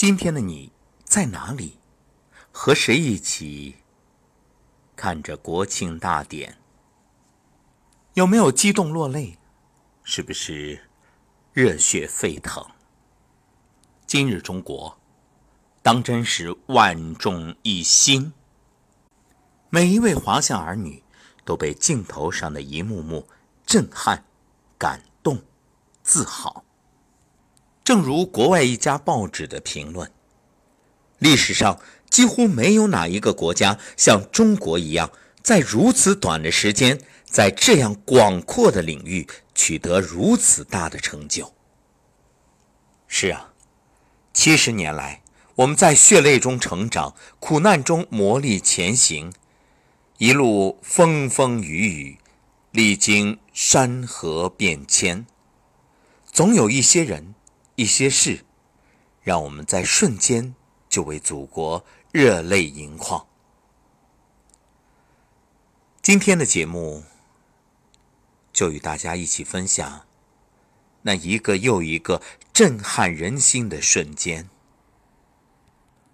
[0.00, 0.72] 今天的你
[1.04, 1.78] 在哪里？
[2.50, 3.76] 和谁一起
[4.96, 6.56] 看着国庆大典？
[8.14, 9.36] 有没有激动落泪？
[10.02, 10.88] 是不是
[11.52, 12.66] 热血沸腾？
[14.06, 14.98] 今日中国，
[15.82, 18.32] 当真是万众一心。
[19.68, 21.02] 每一位华夏儿女
[21.44, 23.28] 都被镜头上的一幕幕
[23.66, 24.24] 震撼、
[24.78, 25.42] 感动、
[26.02, 26.64] 自豪。
[27.90, 30.12] 正如国外一家报纸的评论
[31.18, 35.10] ：“历史上几乎没有哪一个国家像中国一样，
[35.42, 39.26] 在如此短的时间，在这样广阔的领域
[39.56, 41.52] 取得如此大的成就。”
[43.08, 43.54] 是啊，
[44.32, 45.22] 七十年来，
[45.56, 49.32] 我们在血泪中成长，苦难中磨砺前行，
[50.18, 52.18] 一路风风雨雨，
[52.70, 55.26] 历经山河变迁，
[56.30, 57.34] 总有一些人。
[57.80, 58.44] 一些事，
[59.22, 60.54] 让我们在瞬间
[60.86, 63.26] 就为祖国热泪盈眶。
[66.02, 67.04] 今天的节目，
[68.52, 70.04] 就与大家一起分享
[71.00, 72.20] 那一个又一个
[72.52, 74.50] 震撼人心的瞬间。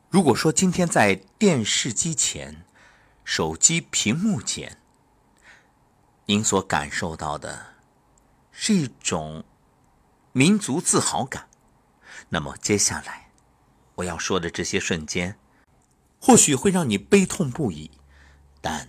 [0.09, 2.65] 如果说今天在电视机前、
[3.25, 4.81] 手机屏幕前，
[6.27, 7.75] 您所感受到的
[8.53, 9.45] 是一种
[10.31, 11.49] 民族自豪感。
[12.29, 13.31] 那么接下来，
[13.95, 15.39] 我要说的这些瞬间，
[16.21, 17.91] 或许会让你悲痛不已，
[18.61, 18.89] 但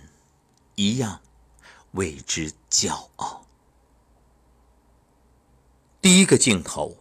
[0.74, 1.20] 一样
[1.92, 3.46] 为之骄傲。
[6.00, 6.96] 第一个镜头，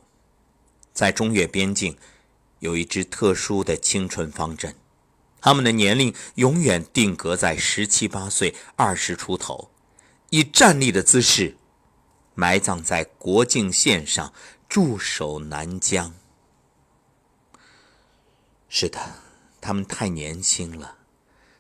[0.94, 1.98] 在中越边境，
[2.60, 4.76] 有一支特殊的青春方阵，
[5.42, 9.72] 他们的年龄永远定格在十七八岁、二十出头，
[10.30, 11.58] 以站立的姿势，
[12.36, 14.32] 埋葬在国境线上，
[14.70, 16.14] 驻守南疆。
[18.70, 19.00] 是的，
[19.62, 20.98] 他们太年轻了，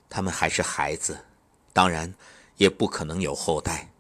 [0.10, 1.26] 他们还是孩子，
[1.72, 2.14] 当然
[2.58, 3.92] 也不可能有后代。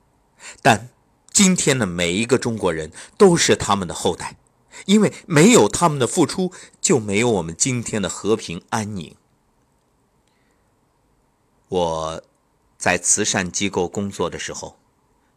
[0.62, 0.90] 但
[1.32, 4.38] 今天的每一个中国人都是他们的后代，
[4.86, 9.16] 因为没有他们的付出，就没有我们今天的和平安宁。
[11.70, 12.24] 我
[12.78, 14.78] 在慈善机构工作的时候，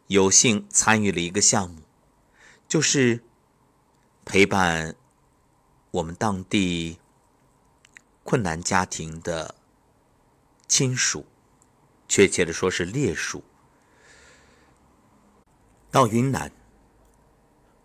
[0.07, 1.81] 有幸参与了一个项目，
[2.67, 3.23] 就是
[4.23, 4.95] 陪伴
[5.91, 6.97] 我们当地。
[8.23, 9.55] 困难家庭的
[10.67, 11.25] 亲属，
[12.07, 13.43] 确切的说是烈属，
[15.89, 16.51] 到云南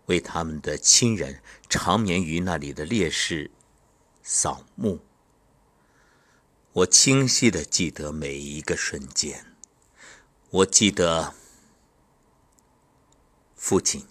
[0.05, 3.51] 为他们的亲人长眠于那里的烈士
[4.21, 5.01] 扫墓。
[6.71, 9.55] 我清晰的记得每一个瞬间，
[10.51, 11.33] 我记得
[13.55, 14.07] 父亲、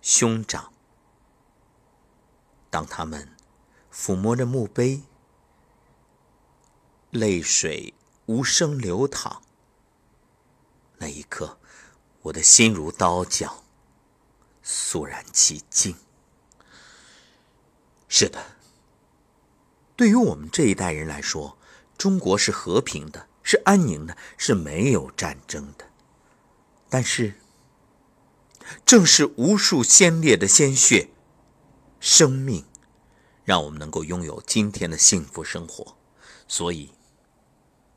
[0.00, 0.72] 兄长，
[2.70, 3.33] 当他们。
[3.94, 5.02] 抚摸着墓碑，
[7.10, 7.94] 泪水
[8.26, 9.42] 无声流淌。
[10.98, 11.58] 那一刻，
[12.22, 13.62] 我的心如刀绞，
[14.62, 15.96] 肃然起敬。
[18.08, 18.56] 是的，
[19.94, 21.56] 对于我们这一代人来说，
[21.96, 25.88] 中国是和平的，是安宁的，是没有战争的。
[26.88, 27.34] 但是，
[28.84, 31.10] 正是无数先烈的鲜血、
[32.00, 32.66] 生命。
[33.44, 35.96] 让我们能够拥有今天的幸福生活，
[36.48, 36.90] 所以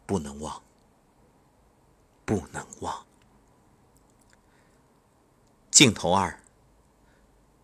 [0.05, 0.61] 不能忘，
[2.25, 3.05] 不能忘。
[5.71, 6.41] 镜头二：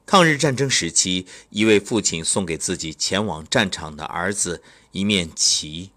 [0.05, 5.91] 抗日战争时期，一位父亲送给自己前往战场的儿子一面旗，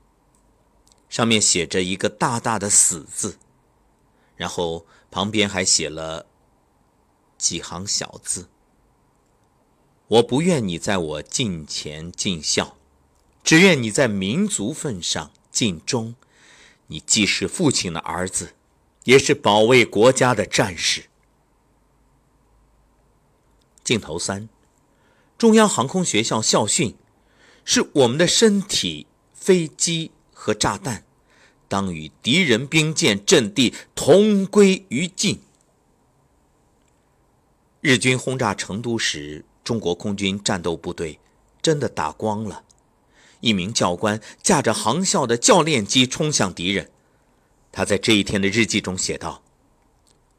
[1.09, 3.39] 上面写着一个大大的“死”字，
[4.35, 6.27] 然后旁边还写了
[7.39, 8.49] 几行小字。
[10.09, 12.77] 我不愿你在我近前尽孝，
[13.43, 16.15] 只愿你在民族份上尽忠。
[16.87, 18.55] 你既是父亲的儿子，
[19.03, 21.07] 也是保卫国家的战士。
[23.83, 24.49] 镜头三：
[25.37, 26.95] 中央航空学校校训
[27.65, 31.05] 是我们的身体、飞机和炸弹，
[31.67, 35.41] 当与敌人兵舰阵地同归于尽。
[37.81, 39.45] 日军轰炸成都时。
[39.67, 41.19] 中国空军战斗部队
[41.61, 42.63] 真的打光了。
[43.41, 46.93] 一名教官驾着航校的教练机冲向敌人。
[47.73, 49.43] 他在这一天的日记中写道：“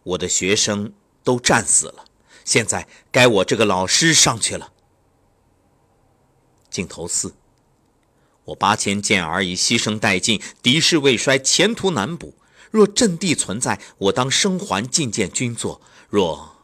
[0.03, 0.93] 我的学生
[1.25, 2.05] 都战死了，
[2.45, 4.71] 现在该我这个老师上去了。”
[6.71, 7.35] 镜头四：
[8.45, 12.33] 我八千健儿已牺牲殆尽，敌势未衰，前途难卜。
[12.71, 16.56] 若阵地存在，我当生还进见军座；若……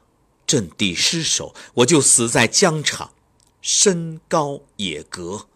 [0.53, 3.11] 阵地失守，我就死在疆场。
[3.59, 5.47] 身高也格。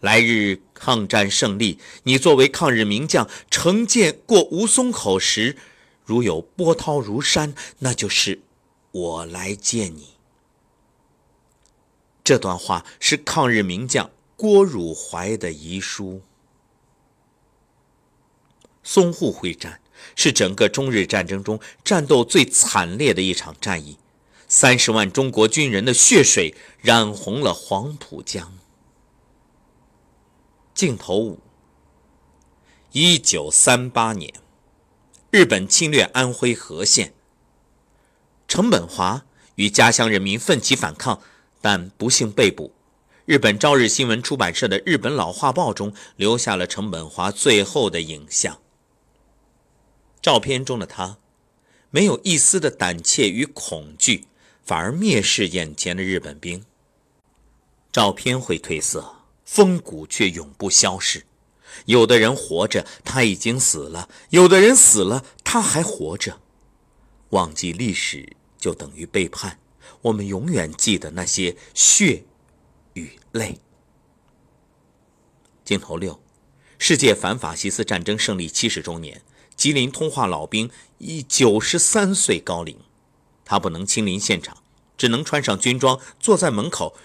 [0.00, 5.58] 来日抗战胜利，你作为抗日名将，乘舰过吴淞口时，
[6.02, 8.40] 如有波涛如山，那就是
[8.90, 10.14] 我来见你。
[12.24, 16.22] 这段话是抗日名将郭汝怀的遗书。
[18.82, 19.82] 淞沪会战
[20.16, 23.98] 是整个中日战争中战斗最惨烈的一场战役，
[24.48, 28.56] 三十万中国军人的血水染红了黄浦江。
[30.74, 31.40] 镜头五。
[32.92, 34.32] 一九三八年，
[35.30, 37.12] 日本侵略安徽和县。
[38.46, 41.20] 程本华与家乡人民奋起反抗，
[41.60, 42.72] 但不幸被捕。
[43.26, 48.58] 日本朝日新闻出版社的《日本老画报》中留下了程本华最后的影像。
[50.20, 51.18] 照片中的他，
[51.90, 54.26] 没有一丝的胆怯与恐惧，
[54.64, 56.64] 反而蔑视眼前的日本兵。
[57.92, 59.16] 照片会褪色。
[59.48, 61.24] 风骨却永不消逝。
[61.86, 66.38] 有的人活着，他已经死了；有的人死了，他还活着。
[67.30, 69.58] 忘记历史就等于背叛。
[70.02, 72.24] 我们永远记得那些血
[72.92, 73.58] 与泪。
[75.64, 76.20] 镜头六：
[76.78, 79.22] 世界反法西斯战争胜利七十周年，
[79.58, 82.78] 吉林通化老兵已九十三岁高龄，
[83.44, 84.62] 他不能亲临现场，
[84.96, 86.96] 只能穿上军装，坐在门口。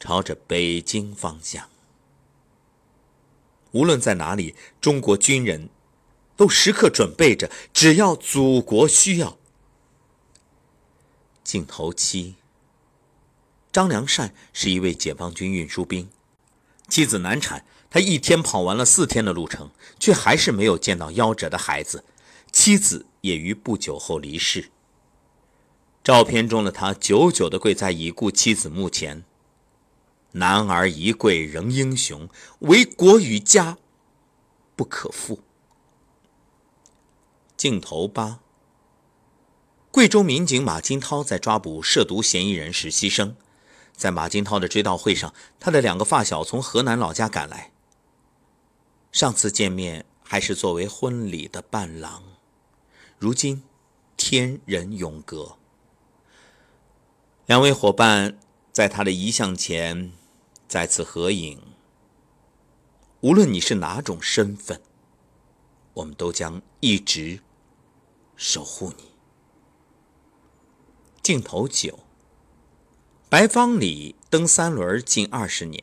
[0.00, 1.68] 朝着北京方向。
[3.72, 5.70] 无论在哪里，中国军人
[6.36, 9.38] 都时刻准备着，只要祖国需要。
[11.42, 12.36] 镜头七。
[13.72, 16.08] 张良善是一位解放军运输兵，
[16.88, 22.04] 妻子难产，他一天跑完了四天的路程，却还是没有见到夭折的孩子，
[22.52, 24.70] 妻子也于不久后离世。
[26.04, 29.24] 照片中的他久久地跪在已故妻子墓前。
[30.32, 32.28] 男儿一跪仍英雄，
[32.60, 33.78] 为国与家
[34.76, 35.40] 不可负。
[37.56, 38.40] 镜头八。
[39.90, 43.34] 贵州民警马金涛在抓捕涉毒嫌疑人时牺牲，
[43.96, 47.72] 在马金涛的追悼会上，他的两个发小从河南老家赶来。
[49.12, 52.22] 上次见面还是作为婚礼的伴郎，
[53.18, 53.62] 如今
[54.16, 55.56] 天人永隔。
[57.46, 58.38] 两位伙伴
[58.72, 60.12] 在他的遗像前。
[60.68, 61.62] 再次合影。
[63.20, 64.82] 无论你是哪种身份，
[65.94, 67.40] 我们都将一直
[68.36, 69.04] 守护你。
[71.22, 72.00] 镜头九。
[73.30, 75.82] 白方礼蹬三轮近二十年，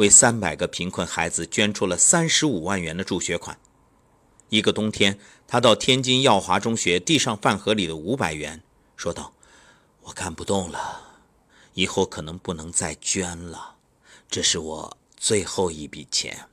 [0.00, 3.60] 为三百个贫困孩子捐出了三十五万元的助学款。
[4.48, 8.62] 一个冬天，他到天津耀华中学递上饭盒里的五百元，
[8.96, 9.34] 说道
[10.04, 11.20] ：“我干不动了，
[11.74, 13.76] 以后可能不能再捐了。”
[14.30, 16.46] 这是我最后一笔钱。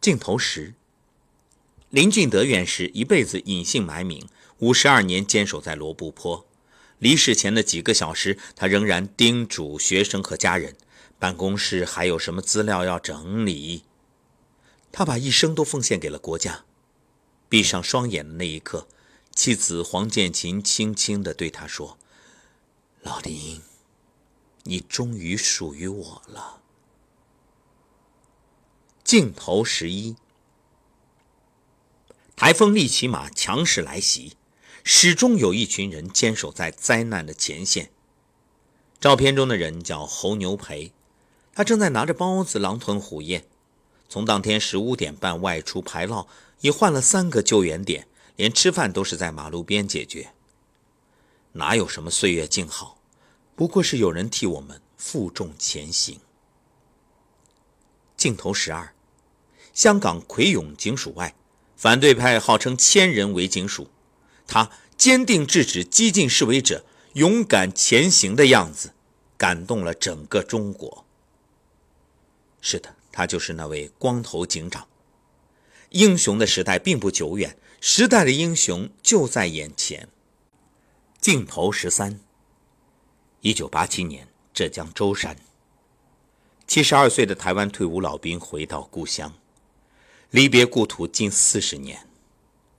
[0.00, 0.74] 镜头十。
[1.90, 4.28] 林俊德院士一辈子隐姓埋名，
[4.58, 6.44] 五十二年坚守在罗布泊。
[6.98, 10.76] 离世前的几个小时，他仍然叮嘱学生和家人，
[11.18, 13.84] 办公室还有什么资料要整理。
[14.92, 16.64] 他把一生都奉献给了国家。
[17.48, 18.88] 闭上双眼的那一刻，
[19.34, 21.96] 妻子黄建琴轻轻地对他说
[23.02, 23.62] ：“老林。”
[24.68, 26.60] 你终于属于我了。
[29.04, 30.16] 镜头十一，
[32.34, 34.36] 台风利奇马强势来袭，
[34.82, 37.92] 始终有一群人坚守在灾难的前线。
[38.98, 40.90] 照片中的人叫侯牛培，
[41.56, 43.46] 他正在拿着包子狼吞虎咽。
[44.10, 46.26] 从当天十五点半外出排涝，
[46.60, 50.32] 已换了三个救援点，连吃饭都是在马路边解决。
[51.52, 52.98] 哪有什么岁月静好？
[53.54, 56.20] 不过是有人替我们负重前行。
[58.18, 58.92] 镜头十二，
[59.72, 61.34] 香港葵涌警署外，
[61.74, 63.88] 反对派号称千人围警署，
[64.46, 66.84] 他坚定制止激进示威者，
[67.14, 68.92] 勇敢前行的样子，
[69.38, 71.05] 感动了整个中国。
[72.68, 74.88] 是的，他就是那位光头警长。
[75.90, 80.08] 英雄的时代并不久远，时代的英雄就在眼前。
[81.20, 82.18] 镜头十三。
[83.40, 85.36] 一九八七年，浙江舟山，
[86.66, 89.32] 七十二岁的台湾退伍老兵回到故乡，
[90.30, 92.08] 离别故土近四十年。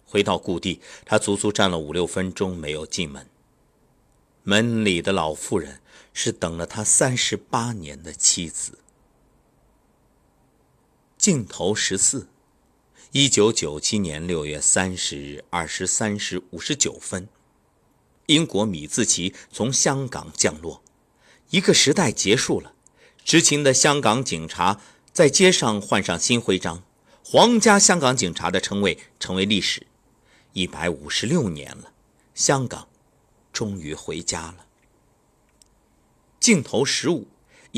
[0.04, 3.26] 回到故地，他足足站了五六分钟没有进门。
[4.44, 5.80] 门里的老妇人
[6.12, 8.80] 是等了他三十八年的妻子。
[11.28, 12.30] 镜头十四，
[13.12, 17.28] 一九九七年六月三十日二十三时五十九分。
[18.28, 20.82] 英国米字旗从香港降落，
[21.50, 22.74] 一个时代结束了，
[23.26, 24.80] 执勤的香港警察
[25.12, 26.82] 在街上换上新徽章，
[27.26, 29.86] 皇家香港警察的称谓成为历史。
[30.54, 31.92] 一百五十六年了，
[32.34, 32.88] 香港
[33.52, 34.66] 终于回家了。
[36.40, 37.28] 镜头十五，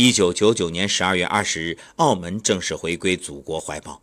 [0.01, 4.01] 一九九九年十二月二十日，澳门正式回归祖国怀抱，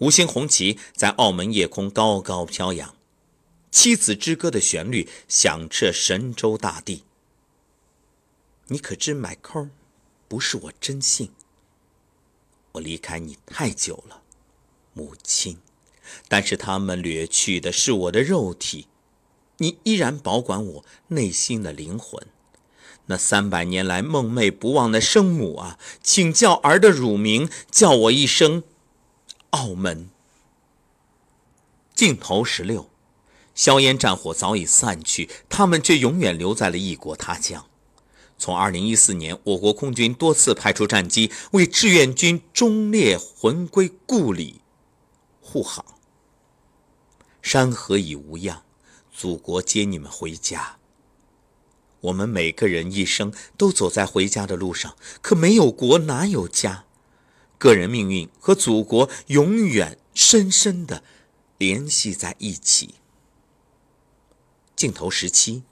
[0.00, 2.94] 五星红旗在澳门夜空高高飘扬，
[3.70, 7.04] 七子之歌的旋律响彻神州大地。
[8.66, 9.70] 你可知，macau
[10.28, 11.30] 不是我真姓。
[12.72, 14.20] 我离开你太久了，
[14.92, 15.56] 母亲。
[16.28, 18.88] 但是他们掠去的是我的肉体，
[19.56, 22.22] 你依然保管我内心的灵魂。
[23.06, 28.62] 那三百年来梦寐不忘的生母啊，请叫儿的乳名，叫我一声
[29.50, 30.08] 澳门。
[31.94, 32.88] 镜头十六，
[33.54, 37.66] 硝烟战火早已散去，他们却永远留在了异国他乡。
[38.38, 44.62] 从二零一四年，我国空军多次派出战机为志愿军忠烈魂归故里
[45.40, 45.84] 护航。
[47.40, 48.62] 山河已无恙，
[49.12, 50.78] 祖国接你们回家。
[52.02, 56.84] 我们每个人一生都走在回家的路上，可没有国哪有家？
[57.58, 61.04] 个人命运和祖国永远深深的
[61.58, 62.96] 联系在一起。
[64.74, 65.62] 镜头十七，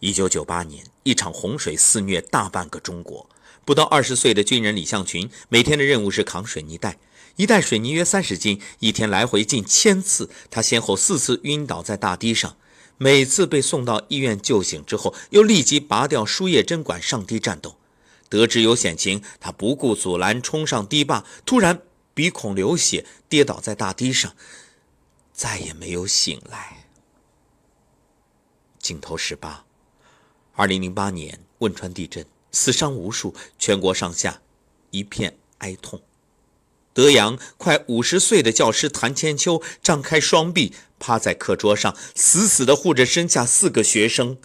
[0.00, 3.28] 一九九八年，一场洪水肆虐大半个中国。
[3.64, 6.98] 不到二十岁的军人李向群，每天的任务是扛水泥袋。
[7.36, 10.28] 一袋水泥约三十斤，一天来回近千次。
[10.50, 12.56] 他先后四次晕倒在大堤上，
[13.02, 17.78] 每次被送到医院救醒之后，又立即拔掉输液针管上堤战斗。
[18.28, 21.80] 得知有险情，他不顾阻拦冲上堤坝，突然
[22.12, 24.36] 鼻孔流血，跌倒在大堤上，
[25.32, 26.84] 再也没有醒来。
[28.78, 29.64] 镜头十八，
[30.52, 34.42] 二零零八年汶川地震，死伤无数，全国上下
[34.90, 36.02] 一片哀痛。
[36.92, 44.38] 德阳快五十岁的教师谭千秋张开双臂，趴在课桌上，死死地护着身下四个学生。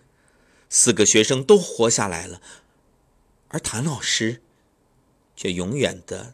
[0.69, 2.41] 四个学生都活下来了，
[3.49, 4.41] 而谭老师
[5.35, 6.33] 却永远的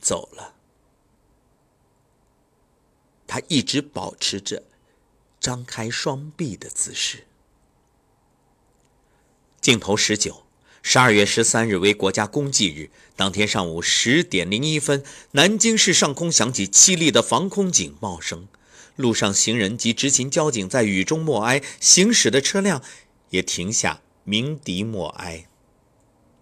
[0.00, 0.54] 走了。
[3.26, 4.62] 他一直保持着
[5.40, 7.26] 张开双臂的姿势。
[9.60, 10.44] 镜头十九。
[10.84, 18.48] 十二月十三日为国家公祭日，当天上午十点零一分，南京市上空响起凄厉的防空警报声，
[18.96, 22.82] 路上行人及执勤交警在雨中默哀，行驶的车辆
[23.30, 25.46] 也停下鸣笛默哀。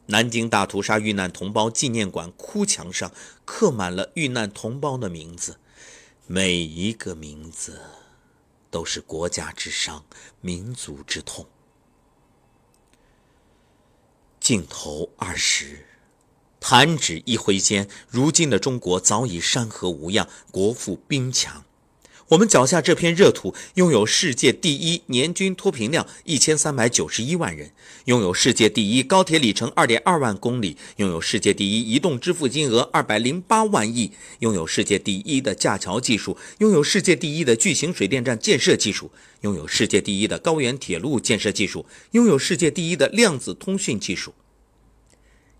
[0.06, 3.12] 南京大屠杀遇难同胞纪念馆哭墙上
[3.44, 5.59] 刻满了遇难同胞的名字，
[6.26, 7.78] 每一个名字
[8.70, 10.02] 都是国家之伤，
[10.40, 11.47] 民族之痛。
[14.50, 15.87] 镜头二十，
[16.59, 21.64] 弹指一挥间，如今的中国早已山河无恙，国富兵强。
[22.30, 27.71] 我们脚下这片热土，拥有世界第一年均脱贫量一千三百九十一万人，
[28.07, 44.35] 拥有世界第一高铁里程二点二万公里，拥有世界第一移动支付金额二百零八万亿，拥有世界第一的架桥技术，拥有世界第一的巨型水电站建设技术，拥有世界第一的高原铁路建设技术，拥有世界第一的量子通讯技术。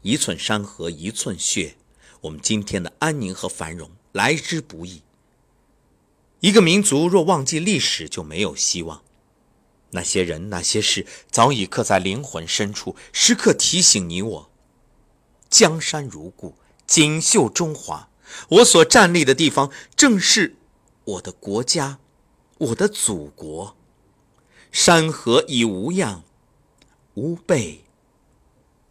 [0.03, 1.77] 一寸山河一寸血，
[2.23, 5.03] 我们今天的安宁和繁荣来之不易。
[6.41, 9.03] 一个民族若忘记历史，就没有希望。
[9.91, 14.51] 那些人那些事，早已刻在灵魂深处，时刻提醒你我：
[15.51, 16.55] 江山如故，
[16.87, 18.09] 锦绣中华。
[18.49, 20.57] 我所站立的地方，正是
[21.05, 21.99] 我的国家，
[22.57, 23.77] 我的祖国。
[24.73, 26.23] 山河已无恙，
[27.15, 27.85] 吾辈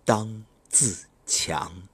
[0.05, 0.43] 当。
[0.69, 1.88] 自强。